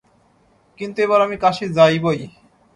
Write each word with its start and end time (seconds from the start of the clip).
কিন্তু 0.79 0.97
এবার 1.01 1.19
আমি 1.21 1.35
কাশী 1.37 1.65
যাইবই। 1.73 2.19